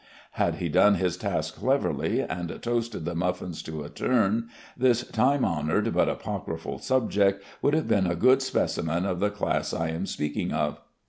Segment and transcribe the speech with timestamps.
[0.31, 5.45] Had he done his task cleverly, and toasted the muffins to a turn, this time
[5.45, 10.07] honored but apocryphal subject would have been a good specimen of the class I am
[10.07, 10.79] speaking of.